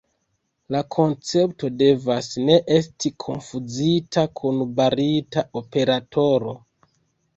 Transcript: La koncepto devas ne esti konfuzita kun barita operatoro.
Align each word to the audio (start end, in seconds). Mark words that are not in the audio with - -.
La 0.75 0.79
koncepto 0.95 1.69
devas 1.81 2.29
ne 2.47 2.57
esti 2.77 3.11
konfuzita 3.25 4.25
kun 4.41 4.65
barita 4.81 5.45
operatoro. 5.63 6.57